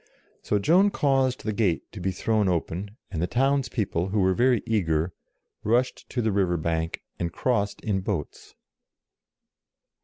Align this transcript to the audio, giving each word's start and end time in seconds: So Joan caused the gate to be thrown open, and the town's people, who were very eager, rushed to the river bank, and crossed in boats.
So 0.41 0.57
Joan 0.57 0.89
caused 0.89 1.43
the 1.43 1.53
gate 1.53 1.83
to 1.91 1.99
be 1.99 2.09
thrown 2.09 2.47
open, 2.49 2.97
and 3.11 3.21
the 3.21 3.27
town's 3.27 3.69
people, 3.69 4.07
who 4.09 4.19
were 4.19 4.33
very 4.33 4.63
eager, 4.65 5.13
rushed 5.63 6.09
to 6.09 6.23
the 6.23 6.31
river 6.31 6.57
bank, 6.57 7.03
and 7.19 7.31
crossed 7.31 7.79
in 7.81 7.99
boats. 8.01 8.55